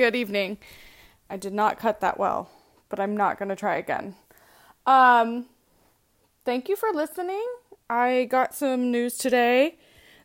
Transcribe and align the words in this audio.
Good 0.00 0.16
evening. 0.16 0.56
I 1.28 1.36
did 1.36 1.52
not 1.52 1.78
cut 1.78 2.00
that 2.00 2.18
well, 2.18 2.48
but 2.88 2.98
I'm 2.98 3.14
not 3.14 3.38
going 3.38 3.50
to 3.50 3.54
try 3.54 3.76
again. 3.76 4.14
Um 4.86 5.44
thank 6.46 6.70
you 6.70 6.74
for 6.74 6.88
listening. 6.94 7.44
I 7.90 8.26
got 8.30 8.54
some 8.54 8.90
news 8.90 9.18
today 9.18 9.76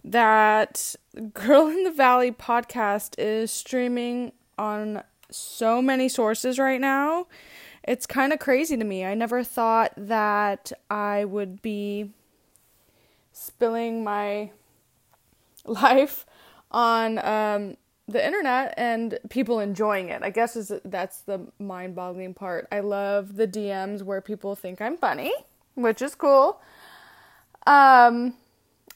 that 0.06 0.96
Girl 1.34 1.68
in 1.68 1.84
the 1.84 1.92
Valley 1.92 2.32
podcast 2.32 3.16
is 3.18 3.52
streaming 3.52 4.32
on 4.58 5.04
so 5.30 5.82
many 5.82 6.08
sources 6.08 6.58
right 6.58 6.80
now. 6.80 7.28
It's 7.84 8.06
kind 8.06 8.32
of 8.32 8.40
crazy 8.40 8.78
to 8.78 8.86
me. 8.86 9.04
I 9.04 9.14
never 9.14 9.44
thought 9.44 9.92
that 9.98 10.72
I 10.90 11.26
would 11.26 11.62
be 11.62 12.12
spilling 13.34 14.06
my 14.06 14.52
life 15.66 16.26
on 16.72 17.20
um, 17.20 17.76
the 18.08 18.24
internet 18.24 18.74
and 18.78 19.18
people 19.30 19.60
enjoying 19.60 20.10
it. 20.10 20.22
I 20.22 20.30
guess 20.30 20.56
is 20.56 20.72
that's 20.86 21.22
the 21.22 21.42
mind-boggling 21.60 22.34
part. 22.36 22.68
I 22.72 22.82
love 22.82 23.36
the 23.36 23.48
DMs 23.48 24.04
where 24.04 24.22
people 24.22 24.56
think 24.56 24.82
I'm 24.82 24.98
funny, 24.98 25.34
which 25.74 26.02
is 26.02 26.14
cool. 26.14 26.62
Um, 27.66 28.36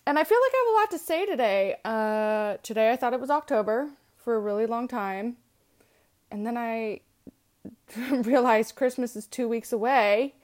and 0.05 0.20
I 0.20 0.23
feel 0.23 0.38
like 0.40 0.52
I 0.54 0.66
have 0.66 0.76
a 0.76 0.80
lot 0.80 0.91
to 0.91 0.99
say 0.99 1.26
today. 1.26 1.76
Uh, 1.84 2.58
today 2.62 2.91
I 2.91 2.96
thought 2.96 3.13
it 3.13 3.20
was 3.20 3.29
October 3.32 3.90
for 4.18 4.35
a 4.35 4.40
really 4.40 4.66
long 4.66 4.88
time, 4.88 5.38
and 6.29 6.46
then 6.46 6.57
I 6.57 7.01
realized 8.12 8.76
Christmas 8.76 9.16
is 9.16 9.26
two 9.26 9.48
weeks 9.48 9.71
away, 9.71 10.35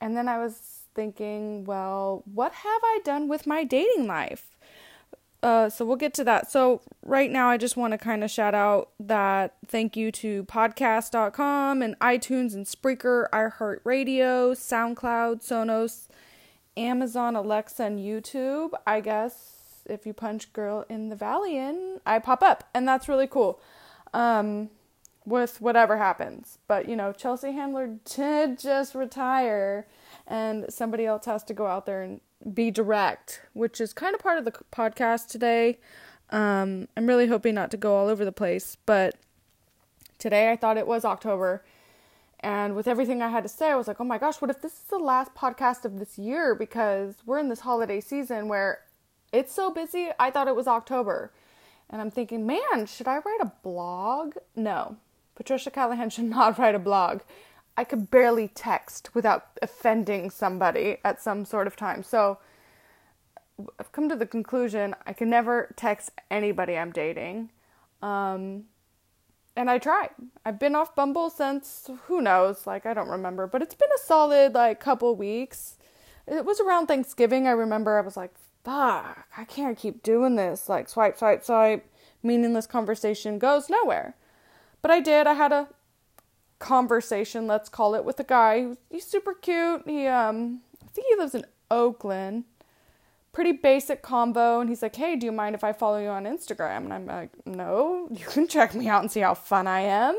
and 0.00 0.16
then 0.16 0.28
I 0.28 0.38
was 0.38 0.80
thinking, 0.94 1.64
well, 1.64 2.22
what 2.32 2.52
have 2.52 2.80
I 2.84 3.00
done 3.04 3.28
with 3.28 3.46
my 3.46 3.64
dating 3.64 4.06
life? 4.06 4.50
Uh, 5.44 5.68
so 5.68 5.84
we'll 5.84 5.96
get 5.96 6.14
to 6.14 6.24
that. 6.24 6.50
So 6.50 6.80
right 7.04 7.30
now, 7.30 7.50
I 7.50 7.58
just 7.58 7.76
want 7.76 7.92
to 7.92 7.98
kind 7.98 8.24
of 8.24 8.30
shout 8.30 8.54
out 8.54 8.88
that 8.98 9.54
thank 9.66 9.94
you 9.94 10.10
to 10.12 10.44
podcast.com 10.44 11.82
and 11.82 11.98
iTunes 11.98 12.54
and 12.54 12.64
Spreaker, 12.64 13.26
iHeartRadio, 13.28 14.52
SoundCloud, 14.56 15.44
Sonos, 15.46 16.08
Amazon, 16.78 17.36
Alexa, 17.36 17.82
and 17.82 17.98
YouTube. 17.98 18.70
I 18.86 19.00
guess 19.00 19.82
if 19.84 20.06
you 20.06 20.14
punch 20.14 20.50
"Girl 20.54 20.86
in 20.88 21.10
the 21.10 21.16
Valley" 21.16 21.58
in, 21.58 22.00
I 22.06 22.20
pop 22.20 22.42
up, 22.42 22.64
and 22.72 22.88
that's 22.88 23.06
really 23.06 23.26
cool. 23.26 23.60
Um, 24.14 24.70
with 25.26 25.60
whatever 25.60 25.98
happens, 25.98 26.58
but 26.68 26.88
you 26.88 26.96
know, 26.96 27.12
Chelsea 27.12 27.52
Handler 27.52 27.86
did 28.16 28.58
just 28.58 28.94
retire, 28.94 29.86
and 30.26 30.72
somebody 30.72 31.04
else 31.04 31.26
has 31.26 31.44
to 31.44 31.52
go 31.52 31.66
out 31.66 31.84
there 31.84 32.00
and 32.00 32.22
be 32.52 32.70
direct, 32.70 33.42
which 33.52 33.80
is 33.80 33.92
kind 33.92 34.14
of 34.14 34.20
part 34.20 34.38
of 34.38 34.44
the 34.44 34.52
podcast 34.72 35.28
today. 35.28 35.78
Um, 36.30 36.88
I'm 36.96 37.06
really 37.06 37.26
hoping 37.26 37.54
not 37.54 37.70
to 37.70 37.76
go 37.76 37.96
all 37.96 38.08
over 38.08 38.24
the 38.24 38.32
place, 38.32 38.76
but 38.86 39.16
today 40.18 40.50
I 40.50 40.56
thought 40.56 40.76
it 40.76 40.86
was 40.86 41.04
October. 41.04 41.64
And 42.40 42.76
with 42.76 42.86
everything 42.86 43.22
I 43.22 43.28
had 43.28 43.42
to 43.44 43.48
say, 43.48 43.70
I 43.70 43.76
was 43.76 43.88
like, 43.88 44.00
oh 44.00 44.04
my 44.04 44.18
gosh, 44.18 44.40
what 44.40 44.50
if 44.50 44.60
this 44.60 44.74
is 44.74 44.84
the 44.90 44.98
last 44.98 45.34
podcast 45.34 45.84
of 45.84 45.98
this 45.98 46.18
year? 46.18 46.54
Because 46.54 47.14
we're 47.24 47.38
in 47.38 47.48
this 47.48 47.60
holiday 47.60 48.00
season 48.00 48.48
where 48.48 48.80
it's 49.32 49.54
so 49.54 49.70
busy. 49.70 50.10
I 50.18 50.30
thought 50.30 50.48
it 50.48 50.56
was 50.56 50.66
October. 50.66 51.32
And 51.88 52.00
I'm 52.00 52.10
thinking, 52.10 52.46
man, 52.46 52.86
should 52.86 53.08
I 53.08 53.16
write 53.18 53.40
a 53.40 53.52
blog? 53.62 54.34
No. 54.54 54.96
Patricia 55.34 55.70
Callahan 55.70 56.10
should 56.10 56.24
not 56.30 56.58
write 56.58 56.74
a 56.74 56.78
blog. 56.78 57.20
I 57.76 57.84
could 57.84 58.10
barely 58.10 58.48
text 58.48 59.14
without 59.14 59.46
offending 59.60 60.30
somebody 60.30 60.98
at 61.04 61.20
some 61.20 61.44
sort 61.44 61.66
of 61.66 61.76
time. 61.76 62.02
So 62.02 62.38
I've 63.78 63.92
come 63.92 64.08
to 64.08 64.16
the 64.16 64.26
conclusion 64.26 64.94
I 65.06 65.12
can 65.12 65.30
never 65.30 65.74
text 65.76 66.10
anybody 66.30 66.76
I'm 66.76 66.92
dating. 66.92 67.50
Um, 68.02 68.64
and 69.56 69.70
I 69.70 69.78
tried. 69.78 70.10
I've 70.44 70.58
been 70.58 70.74
off 70.74 70.94
Bumble 70.94 71.30
since 71.30 71.88
who 72.06 72.20
knows, 72.20 72.66
like 72.66 72.86
I 72.86 72.94
don't 72.94 73.08
remember, 73.08 73.46
but 73.46 73.62
it's 73.62 73.74
been 73.74 73.88
a 73.94 74.04
solid 74.04 74.54
like 74.54 74.80
couple 74.80 75.14
weeks. 75.14 75.76
It 76.26 76.44
was 76.44 76.60
around 76.60 76.86
Thanksgiving. 76.86 77.46
I 77.46 77.52
remember 77.52 77.96
I 77.96 78.00
was 78.00 78.16
like, 78.16 78.34
"Fuck, 78.64 79.26
I 79.36 79.44
can't 79.44 79.78
keep 79.78 80.02
doing 80.02 80.36
this." 80.36 80.68
Like 80.68 80.88
swipe, 80.88 81.18
swipe, 81.18 81.44
swipe, 81.44 81.88
meaningless 82.22 82.66
conversation 82.66 83.38
goes 83.38 83.70
nowhere. 83.70 84.16
But 84.82 84.90
I 84.90 85.00
did. 85.00 85.26
I 85.26 85.34
had 85.34 85.52
a 85.52 85.68
conversation, 86.64 87.46
let's 87.46 87.68
call 87.68 87.94
it, 87.94 88.06
with 88.06 88.18
a 88.18 88.24
guy. 88.24 88.74
He's 88.90 89.06
super 89.06 89.34
cute. 89.34 89.82
He 89.86 90.06
um 90.06 90.62
I 90.82 90.88
think 90.88 91.06
he 91.08 91.16
lives 91.16 91.34
in 91.34 91.44
Oakland. 91.70 92.44
Pretty 93.32 93.52
basic 93.52 94.00
combo 94.00 94.60
and 94.60 94.70
he's 94.70 94.80
like, 94.80 94.96
"Hey, 94.96 95.14
do 95.16 95.26
you 95.26 95.32
mind 95.32 95.54
if 95.54 95.62
I 95.62 95.72
follow 95.72 95.98
you 95.98 96.08
on 96.08 96.24
Instagram?" 96.24 96.84
And 96.84 96.92
I'm 96.94 97.06
like, 97.06 97.30
"No, 97.46 98.08
you 98.10 98.24
can 98.26 98.48
check 98.48 98.74
me 98.74 98.88
out 98.88 99.02
and 99.02 99.12
see 99.12 99.20
how 99.20 99.34
fun 99.34 99.66
I 99.66 99.80
am." 99.80 100.18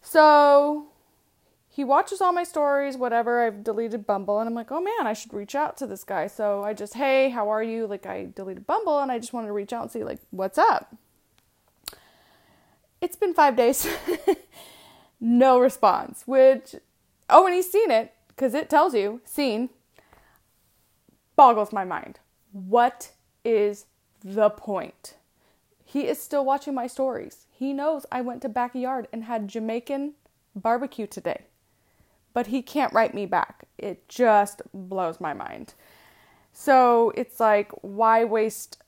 So, 0.00 0.86
he 1.68 1.82
watches 1.82 2.20
all 2.20 2.32
my 2.32 2.44
stories, 2.44 2.96
whatever. 2.96 3.44
I've 3.44 3.64
deleted 3.64 4.06
Bumble 4.06 4.38
and 4.38 4.48
I'm 4.48 4.54
like, 4.54 4.70
"Oh 4.70 4.80
man, 4.80 5.06
I 5.06 5.12
should 5.14 5.34
reach 5.34 5.56
out 5.56 5.76
to 5.78 5.86
this 5.88 6.04
guy." 6.04 6.28
So, 6.28 6.62
I 6.62 6.72
just, 6.72 6.94
"Hey, 6.94 7.30
how 7.30 7.48
are 7.48 7.62
you?" 7.64 7.88
Like 7.88 8.06
I 8.06 8.28
deleted 8.36 8.66
Bumble 8.66 9.00
and 9.00 9.10
I 9.10 9.18
just 9.18 9.32
wanted 9.32 9.48
to 9.48 9.52
reach 9.54 9.72
out 9.72 9.82
and 9.82 9.90
see 9.90 10.04
like, 10.04 10.20
"What's 10.30 10.58
up?" 10.58 10.94
It's 13.00 13.16
been 13.16 13.34
5 13.34 13.56
days. 13.56 13.88
no 15.20 15.58
response, 15.58 16.22
which, 16.26 16.74
oh, 17.30 17.46
and 17.46 17.54
he's 17.54 17.70
seen 17.70 17.90
it 17.90 18.12
because 18.28 18.54
it 18.54 18.68
tells 18.68 18.94
you, 18.94 19.20
seen, 19.24 19.70
boggles 21.36 21.72
my 21.72 21.84
mind. 21.84 22.20
What 22.52 23.12
is 23.44 23.86
the 24.22 24.50
point? 24.50 25.14
He 25.84 26.06
is 26.06 26.20
still 26.20 26.44
watching 26.44 26.74
my 26.74 26.86
stories. 26.86 27.46
He 27.50 27.72
knows 27.72 28.06
I 28.10 28.20
went 28.20 28.42
to 28.42 28.48
backyard 28.48 29.08
and 29.12 29.24
had 29.24 29.48
Jamaican 29.48 30.14
barbecue 30.54 31.06
today, 31.06 31.42
but 32.34 32.48
he 32.48 32.60
can't 32.62 32.92
write 32.92 33.14
me 33.14 33.26
back. 33.26 33.66
It 33.78 34.08
just 34.08 34.62
blows 34.74 35.20
my 35.20 35.32
mind. 35.32 35.74
So 36.52 37.12
it's 37.14 37.38
like, 37.38 37.70
why 37.82 38.24
waste 38.24 38.82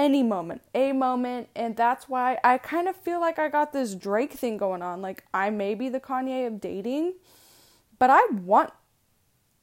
any 0.00 0.22
moment, 0.22 0.62
a 0.74 0.92
moment, 0.92 1.50
and 1.54 1.76
that's 1.76 2.08
why 2.08 2.38
I 2.42 2.56
kind 2.56 2.88
of 2.88 2.96
feel 2.96 3.20
like 3.20 3.38
I 3.38 3.50
got 3.50 3.74
this 3.74 3.94
Drake 3.94 4.32
thing 4.32 4.56
going 4.56 4.80
on. 4.80 5.02
Like 5.02 5.24
I 5.34 5.50
may 5.50 5.74
be 5.74 5.90
the 5.90 6.00
Kanye 6.00 6.46
of 6.46 6.58
dating, 6.58 7.14
but 7.98 8.08
I 8.08 8.24
want 8.32 8.72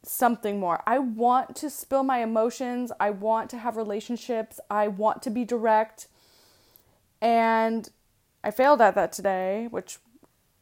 something 0.04 0.60
more. 0.60 0.84
I 0.86 1.00
want 1.00 1.56
to 1.58 1.72
spill 1.72 2.04
my 2.04 2.20
emotions. 2.20 2.92
I 3.00 3.10
want 3.10 3.50
to 3.50 3.58
have 3.58 3.76
relationships. 3.78 4.60
I 4.70 4.88
want 4.88 5.24
to 5.24 5.32
be 5.32 5.44
direct. 5.44 6.08
And 7.20 7.90
I 8.44 8.52
failed 8.52 8.80
at 8.80 8.94
that 8.94 9.12
today, 9.12 9.68
which 9.72 9.98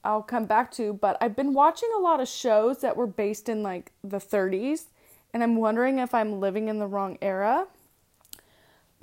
I'll 0.06 0.24
come 0.24 0.46
back 0.46 0.72
to, 0.74 0.94
but 0.94 1.18
I've 1.20 1.36
been 1.36 1.54
watching 1.54 1.90
a 1.98 2.00
lot 2.00 2.22
of 2.22 2.30
shows 2.30 2.80
that 2.80 2.96
were 2.96 3.08
based 3.08 3.50
in 3.50 3.62
like 3.62 3.92
the 4.04 4.20
30s, 4.20 4.86
and 5.34 5.44
I'm 5.44 5.58
wondering 5.58 6.00
if 6.00 6.14
I'm 6.14 6.40
living 6.40 6.70
in 6.70 6.80
the 6.80 6.88
wrong 6.88 7.18
era. 7.22 7.68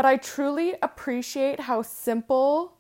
But 0.03 0.09
I 0.09 0.17
truly 0.17 0.75
appreciate 0.83 1.61
how 1.61 1.83
simple 1.83 2.73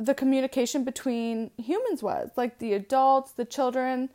the 0.00 0.14
communication 0.14 0.82
between 0.82 1.52
humans 1.56 2.02
was. 2.02 2.32
Like 2.34 2.58
the 2.58 2.72
adults, 2.72 3.30
the 3.30 3.44
children, 3.44 4.10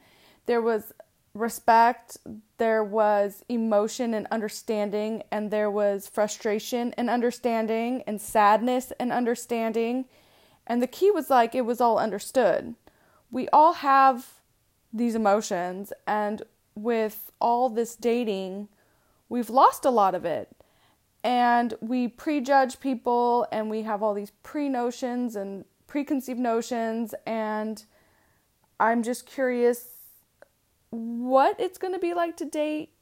there 0.48 0.62
was 0.62 0.92
respect, 1.34 2.18
there 2.58 2.84
was 2.84 3.46
emotion 3.48 4.14
and 4.14 4.28
understanding, 4.32 5.24
and 5.32 5.50
there 5.50 5.72
was 5.72 6.10
frustration 6.10 6.94
and 6.98 7.10
understanding, 7.10 8.04
and 8.06 8.20
sadness 8.20 8.92
and 9.00 9.14
understanding. 9.14 10.08
And 10.66 10.82
the 10.82 10.88
key 10.88 11.10
was 11.10 11.30
like 11.30 11.56
it 11.56 11.62
was 11.62 11.80
all 11.80 11.98
understood. 11.98 12.76
We 13.32 13.48
all 13.54 13.76
have 13.76 14.42
these 14.92 15.16
emotions, 15.16 15.94
and 16.06 16.42
with 16.76 17.32
all 17.40 17.70
this 17.70 17.96
dating, 17.96 18.68
we've 19.30 19.50
lost 19.50 19.86
a 19.86 19.90
lot 19.90 20.14
of 20.14 20.26
it 20.26 20.50
and 21.28 21.74
we 21.82 22.08
prejudge 22.08 22.80
people 22.80 23.46
and 23.52 23.70
we 23.70 23.82
have 23.82 24.02
all 24.02 24.14
these 24.14 24.32
pre 24.44 24.70
notions 24.70 25.36
and 25.36 25.66
preconceived 25.86 26.40
notions 26.40 27.14
and 27.26 27.84
i'm 28.80 29.04
just 29.04 29.26
curious 29.26 29.90
what 30.90 31.60
it's 31.60 31.78
going 31.78 31.94
to 31.94 32.00
be 32.00 32.14
like 32.14 32.38
to 32.38 32.46
date 32.46 32.94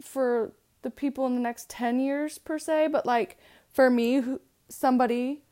for 0.00 0.52
the 0.82 0.90
people 0.90 1.26
in 1.26 1.34
the 1.34 1.40
next 1.40 1.68
10 1.68 1.98
years 1.98 2.38
per 2.38 2.60
se 2.60 2.86
but 2.86 3.04
like 3.04 3.36
for 3.72 3.90
me 3.90 4.22
somebody 4.68 5.42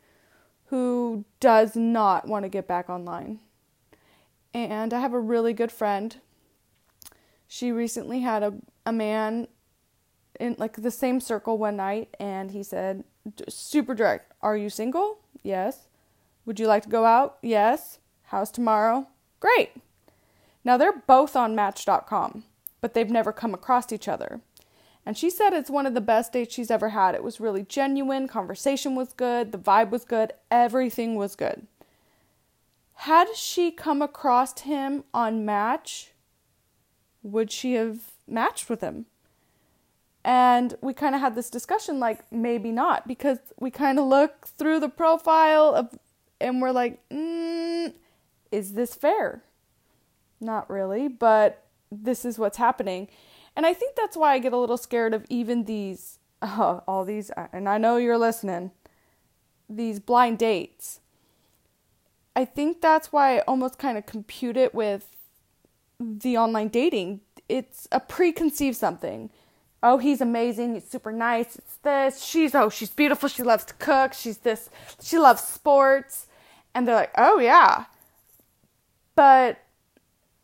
who 0.67 1.25
does 1.41 1.75
not 1.75 2.29
want 2.29 2.45
to 2.45 2.49
get 2.49 2.69
back 2.69 2.89
online. 2.89 3.41
And 4.55 4.95
i 4.95 5.01
have 5.01 5.13
a 5.13 5.21
really 5.21 5.53
good 5.53 5.73
friend. 5.73 6.17
She 7.49 7.73
recently 7.73 8.21
had 8.21 8.45
a, 8.45 8.55
a 8.87 8.93
man 8.93 9.49
in 10.41 10.57
like 10.59 10.77
the 10.77 10.91
same 10.91 11.21
circle 11.21 11.59
one 11.59 11.77
night 11.77 12.15
and 12.19 12.51
he 12.51 12.63
said 12.63 13.05
super 13.49 13.95
direct 13.95 14.33
are 14.43 14.57
you 14.57 14.71
single 14.71 15.19
yes 15.43 15.89
would 16.45 16.59
you 16.59 16.67
like 16.67 16.83
to 16.83 16.89
go 16.89 17.05
out 17.05 17.39
yes 17.43 17.99
how's 18.25 18.51
tomorrow 18.51 19.07
great 19.39 19.71
now 20.65 20.77
they're 20.77 21.03
both 21.07 21.37
on 21.37 21.55
match.com 21.55 22.45
but 22.81 22.95
they've 22.95 23.11
never 23.11 23.33
come 23.33 23.55
across 23.55 23.93
each 23.93 24.09
other. 24.09 24.41
And 25.05 25.17
she 25.17 25.31
said 25.31 25.53
it's 25.53 25.71
one 25.71 25.87
of 25.87 25.95
the 25.95 26.01
best 26.01 26.33
dates 26.33 26.55
she's 26.55 26.71
ever 26.71 26.91
had. 26.91 27.15
It 27.15 27.25
was 27.25 27.41
really 27.41 27.63
genuine, 27.63 28.29
conversation 28.29 28.95
was 28.95 29.13
good, 29.13 29.53
the 29.53 29.59
vibe 29.59 29.91
was 29.91 30.05
good, 30.05 30.33
everything 30.51 31.15
was 31.15 31.37
good. 31.37 31.67
Had 32.95 33.35
she 33.35 33.71
come 33.71 34.03
across 34.03 34.61
him 34.61 35.05
on 35.15 35.45
Match, 35.45 36.13
would 37.23 37.51
she 37.51 37.75
have 37.75 38.13
matched 38.29 38.69
with 38.69 38.83
him? 38.83 39.07
And 40.25 40.75
we 40.83 40.93
kind 40.93 41.15
of 41.15 41.21
had 41.21 41.35
this 41.35 41.49
discussion 41.49 41.99
like 41.99 42.31
maybe 42.31 42.71
not 42.73 43.09
because 43.09 43.39
we 43.59 43.71
kind 43.71 43.99
of 43.99 44.05
look 44.05 44.47
through 44.47 44.81
the 44.81 44.89
profile 44.89 45.75
of 45.75 45.99
and 46.41 46.61
we're 46.61 46.73
like, 46.73 47.07
mm, 47.11 47.93
is 48.51 48.73
this 48.73 48.95
fair? 48.95 49.43
Not 50.41 50.69
really, 50.71 51.09
but 51.09 51.65
this 51.93 52.25
is 52.25 52.39
what's 52.39 52.57
happening. 52.57 53.09
And 53.57 53.67
I 53.67 53.75
think 53.75 53.97
that's 53.97 54.17
why 54.17 54.33
I 54.33 54.39
get 54.39 54.53
a 54.53 54.57
little 54.57 54.77
scared 54.77 55.13
of 55.13 55.27
even 55.29 55.65
these, 55.65 56.19
uh, 56.41 56.81
all 56.87 57.05
these, 57.05 57.31
and 57.53 57.69
I 57.69 57.79
know 57.79 57.97
you're 57.97 58.19
listening, 58.19 58.71
these 59.69 60.01
blind 60.01 60.39
dates. 60.39 61.01
I 62.35 62.45
think 62.45 62.81
that's 62.81 63.13
why 63.13 63.39
I 63.39 63.41
almost 63.41 63.79
kind 63.79 63.99
of 63.99 64.07
compute 64.07 64.57
it 64.57 64.75
with 64.75 65.09
the 65.99 66.39
online 66.39 66.69
dating. 66.69 67.21
It's 67.49 67.87
a 67.93 68.01
preconceived 68.01 68.77
something. 68.77 69.31
Oh, 69.83 69.99
he's 69.99 70.21
amazing. 70.21 70.75
He's 70.75 70.89
super 70.89 71.13
nice. 71.13 71.57
It's 71.57 71.77
this. 71.77 72.23
She's, 72.23 72.55
oh, 72.55 72.69
she's 72.69 72.91
beautiful. 72.91 73.29
She 73.29 73.43
loves 73.43 73.65
to 73.65 73.75
cook. 73.75 74.13
She's 74.13 74.39
this. 74.39 74.69
She 75.03 75.19
loves 75.19 75.43
sports. 75.43 76.27
And 76.75 76.87
they're 76.87 76.95
like, 76.95 77.13
oh, 77.17 77.39
yeah. 77.39 77.87
But 79.15 79.59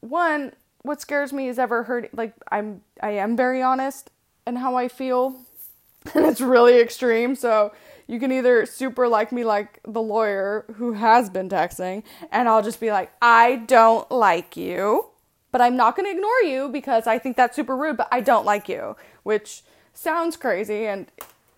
one, 0.00 0.52
what 0.86 1.00
scares 1.00 1.32
me 1.32 1.48
is 1.48 1.58
ever 1.58 1.82
heard 1.82 2.08
like 2.12 2.32
I'm 2.50 2.82
I 3.02 3.10
am 3.10 3.36
very 3.36 3.60
honest 3.60 4.10
in 4.46 4.56
how 4.56 4.76
I 4.76 4.88
feel 4.88 5.36
and 6.14 6.24
it's 6.24 6.40
really 6.40 6.78
extreme 6.78 7.34
so 7.34 7.72
you 8.06 8.20
can 8.20 8.30
either 8.30 8.64
super 8.66 9.08
like 9.08 9.32
me 9.32 9.44
like 9.44 9.80
the 9.86 10.00
lawyer 10.00 10.64
who 10.76 10.92
has 10.92 11.28
been 11.28 11.48
texting 11.48 12.04
and 12.30 12.48
I'll 12.48 12.62
just 12.62 12.78
be 12.80 12.92
like 12.92 13.12
I 13.20 13.56
don't 13.56 14.08
like 14.10 14.56
you 14.56 15.06
but 15.50 15.60
I'm 15.60 15.76
not 15.76 15.96
going 15.96 16.06
to 16.06 16.16
ignore 16.16 16.42
you 16.42 16.68
because 16.68 17.06
I 17.06 17.18
think 17.18 17.36
that's 17.36 17.56
super 17.56 17.76
rude 17.76 17.96
but 17.96 18.08
I 18.12 18.20
don't 18.20 18.46
like 18.46 18.68
you 18.68 18.96
which 19.26 19.62
sounds 19.93 20.37
crazy 20.37 20.87
and 20.87 21.11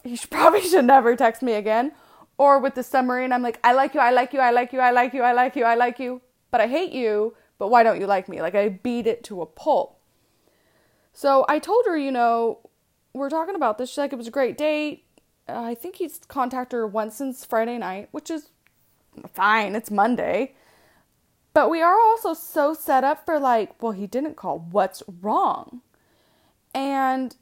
he 0.02 0.16
should, 0.16 0.30
probably 0.38 0.62
should 0.62 0.84
never 0.84 1.14
text 1.14 1.42
me 1.42 1.52
again 1.52 1.92
or 2.38 2.58
with 2.58 2.74
the 2.74 2.82
submarine 2.82 3.32
I'm 3.32 3.42
like 3.42 3.60
I 3.62 3.72
like 3.72 3.94
you 3.94 4.00
I 4.00 4.10
like 4.10 4.32
you 4.32 4.40
I 4.40 4.50
like 4.50 4.72
you 4.72 4.80
I 4.80 4.90
like 4.90 5.14
you 5.14 5.22
I 5.22 5.32
like 5.32 5.56
you 5.56 5.64
I 5.64 5.74
like 5.74 5.98
you 5.98 6.20
but 6.50 6.60
I 6.60 6.66
hate 6.66 6.92
you 6.92 7.34
but 7.58 7.68
why 7.68 7.82
don't 7.82 8.00
you 8.00 8.06
like 8.06 8.28
me? 8.28 8.40
Like 8.40 8.54
I 8.54 8.68
beat 8.68 9.06
it 9.06 9.24
to 9.24 9.42
a 9.42 9.46
pulp. 9.46 9.98
So 11.12 11.44
I 11.48 11.58
told 11.58 11.84
her, 11.86 11.98
you 11.98 12.12
know, 12.12 12.60
we're 13.12 13.30
talking 13.30 13.56
about 13.56 13.78
this. 13.78 13.90
She's 13.90 13.98
like, 13.98 14.12
it 14.12 14.16
was 14.16 14.28
a 14.28 14.32
great 14.32 14.56
date. 14.56 15.04
Uh, 15.48 15.62
I 15.62 15.74
think 15.74 15.96
he's 15.96 16.20
contacted 16.28 16.76
her 16.76 16.86
once 16.86 17.16
since 17.16 17.44
Friday 17.44 17.78
night, 17.78 18.08
which 18.12 18.30
is 18.30 18.50
fine. 19.34 19.74
It's 19.74 19.90
Monday. 19.90 20.54
But 21.52 21.70
we 21.70 21.82
are 21.82 21.98
also 21.98 22.34
so 22.34 22.72
set 22.72 23.02
up 23.02 23.26
for 23.26 23.40
like, 23.40 23.82
well, 23.82 23.92
he 23.92 24.06
didn't 24.06 24.36
call. 24.36 24.60
What's 24.70 25.02
wrong? 25.20 25.80
And 26.72 27.34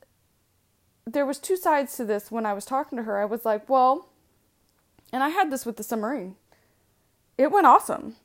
there 1.06 1.26
was 1.26 1.38
two 1.38 1.56
sides 1.56 1.96
to 1.96 2.04
this 2.04 2.30
when 2.30 2.44
I 2.44 2.52
was 2.52 2.64
talking 2.64 2.96
to 2.96 3.04
her. 3.04 3.18
I 3.18 3.24
was 3.24 3.44
like, 3.44 3.68
well, 3.68 4.08
and 5.12 5.22
I 5.22 5.28
had 5.30 5.50
this 5.50 5.64
with 5.64 5.76
the 5.76 5.82
submarine. 5.82 6.36
It 7.38 7.52
went 7.52 7.66
awesome 7.66 8.16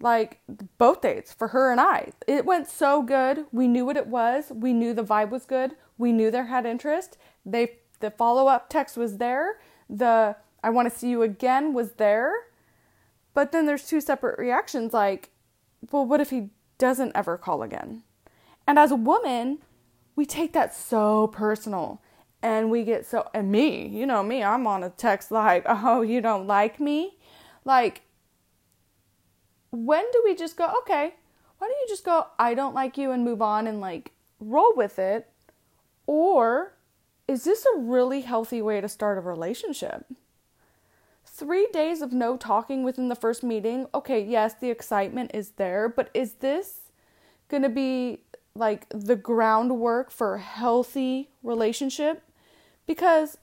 like 0.00 0.38
both 0.78 1.00
dates 1.00 1.32
for 1.32 1.48
her 1.48 1.70
and 1.70 1.80
I. 1.80 2.12
It 2.26 2.44
went 2.44 2.68
so 2.68 3.02
good. 3.02 3.46
We 3.52 3.66
knew 3.66 3.84
what 3.84 3.96
it 3.96 4.06
was. 4.06 4.50
We 4.50 4.72
knew 4.72 4.94
the 4.94 5.04
vibe 5.04 5.30
was 5.30 5.44
good. 5.44 5.72
We 5.96 6.12
knew 6.12 6.30
there 6.30 6.46
had 6.46 6.66
interest. 6.66 7.16
They 7.44 7.78
the 8.00 8.10
follow-up 8.10 8.68
text 8.68 8.96
was 8.96 9.16
there. 9.16 9.58
The 9.90 10.36
I 10.62 10.70
want 10.70 10.90
to 10.90 10.96
see 10.96 11.10
you 11.10 11.22
again 11.22 11.72
was 11.72 11.92
there. 11.92 12.32
But 13.34 13.52
then 13.52 13.66
there's 13.66 13.86
two 13.86 14.00
separate 14.00 14.38
reactions 14.38 14.92
like, 14.92 15.30
well, 15.90 16.06
what 16.06 16.20
if 16.20 16.30
he 16.30 16.50
doesn't 16.78 17.12
ever 17.14 17.36
call 17.36 17.62
again? 17.62 18.02
And 18.66 18.78
as 18.78 18.90
a 18.90 18.96
woman, 18.96 19.58
we 20.16 20.26
take 20.26 20.52
that 20.52 20.74
so 20.74 21.28
personal. 21.28 22.00
And 22.42 22.70
we 22.70 22.84
get 22.84 23.04
so 23.04 23.28
and 23.34 23.50
me, 23.50 23.88
you 23.88 24.06
know 24.06 24.22
me, 24.22 24.44
I'm 24.44 24.66
on 24.66 24.84
a 24.84 24.90
text 24.90 25.30
like, 25.30 25.64
"Oh, 25.66 26.02
you 26.02 26.20
don't 26.20 26.46
like 26.46 26.78
me?" 26.78 27.16
Like 27.64 28.02
when 29.70 30.04
do 30.12 30.22
we 30.24 30.34
just 30.34 30.56
go, 30.56 30.72
okay, 30.78 31.14
why 31.58 31.66
don't 31.66 31.80
you 31.80 31.86
just 31.88 32.04
go, 32.04 32.26
I 32.38 32.54
don't 32.54 32.74
like 32.74 32.96
you 32.96 33.10
and 33.10 33.24
move 33.24 33.42
on 33.42 33.66
and 33.66 33.80
like 33.80 34.12
roll 34.40 34.72
with 34.74 34.98
it? 34.98 35.28
Or 36.06 36.74
is 37.26 37.44
this 37.44 37.66
a 37.74 37.78
really 37.78 38.22
healthy 38.22 38.62
way 38.62 38.80
to 38.80 38.88
start 38.88 39.18
a 39.18 39.20
relationship? 39.20 40.06
Three 41.26 41.68
days 41.72 42.00
of 42.00 42.12
no 42.12 42.36
talking 42.36 42.82
within 42.82 43.08
the 43.08 43.14
first 43.14 43.42
meeting. 43.42 43.86
Okay, 43.94 44.24
yes, 44.24 44.54
the 44.54 44.70
excitement 44.70 45.32
is 45.34 45.50
there, 45.50 45.88
but 45.88 46.10
is 46.14 46.34
this 46.34 46.80
to 47.50 47.68
be 47.68 48.22
like 48.54 48.86
the 48.88 49.16
groundwork 49.16 50.10
for 50.10 50.34
a 50.34 50.40
healthy 50.40 51.30
relationship? 51.42 52.22
Because 52.88 53.38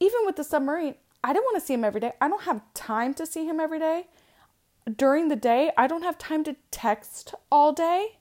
even 0.00 0.26
with 0.26 0.34
the 0.34 0.42
submarine, 0.42 0.96
I 1.22 1.32
don't 1.32 1.44
want 1.44 1.60
to 1.60 1.64
see 1.64 1.74
him 1.74 1.84
every 1.84 2.00
day. 2.00 2.12
I 2.20 2.28
don't 2.28 2.42
have 2.42 2.62
time 2.74 3.14
to 3.14 3.24
see 3.26 3.44
him 3.44 3.60
every 3.60 3.78
day 3.78 4.06
during 4.96 5.28
the 5.28 5.36
day, 5.36 5.70
I 5.76 5.86
don't 5.86 6.02
have 6.02 6.18
time 6.18 6.44
to 6.44 6.56
text 6.70 7.34
all 7.50 7.72
day, 7.72 8.18